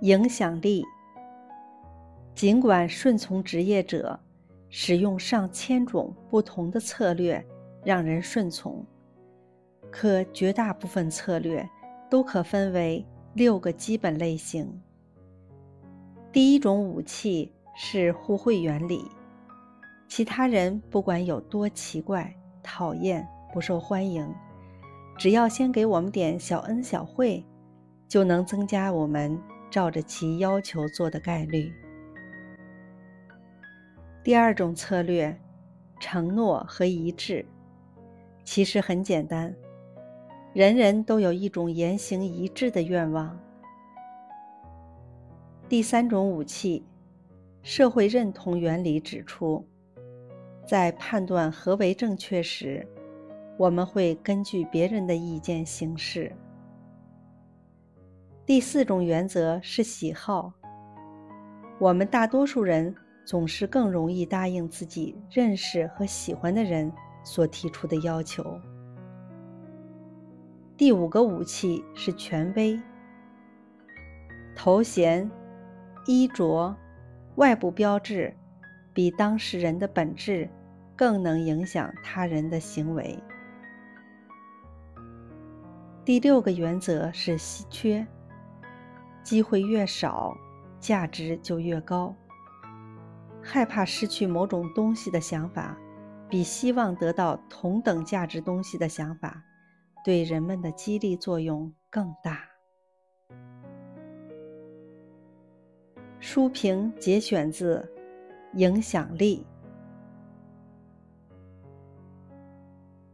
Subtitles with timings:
[0.00, 0.84] 影响力。
[2.34, 4.18] 尽管顺从职业者
[4.68, 7.44] 使用上千种不同的策略
[7.84, 8.84] 让人顺从，
[9.90, 11.68] 可绝大部分策略
[12.08, 13.04] 都可分为
[13.34, 14.80] 六个基本类型。
[16.32, 19.04] 第一种武器是互惠原理，
[20.08, 24.32] 其他人不管有多奇怪、讨厌、不受欢迎，
[25.18, 27.44] 只要先给我们点小恩小惠，
[28.06, 29.36] 就能增加我们
[29.70, 31.72] 照着其要求做的概率。
[34.22, 35.34] 第二种策略，
[35.98, 37.44] 承诺和一致，
[38.44, 39.54] 其实很简单，
[40.52, 43.38] 人人都有一种言行一致的愿望。
[45.68, 46.84] 第三种武器，
[47.62, 49.64] 社会认同原理指出，
[50.66, 52.86] 在判断何为正确时，
[53.56, 56.30] 我们会根据别人的意见行事。
[58.50, 60.52] 第四种原则是喜好，
[61.78, 62.92] 我们大多数人
[63.24, 68.44] 总是更容易答应自己认识和喜欢的人所提出的要求。
[70.76, 72.76] 第五个武器是权威，
[74.56, 75.30] 头衔。
[76.06, 76.74] 衣着、
[77.36, 78.34] 外部标志，
[78.92, 80.50] 比当事人的本质
[80.96, 83.16] 更能影响他人的行为。
[86.04, 88.04] 第六个原则是稀缺，
[89.22, 90.36] 机会越少，
[90.78, 92.14] 价值就越高。
[93.42, 95.76] 害怕失去某种东西的想法，
[96.28, 99.42] 比希望得到同等价值东西的想法，
[100.04, 102.40] 对人们的激励作用更大。
[106.18, 107.88] 书评节选自
[108.58, 109.46] 《影响力》。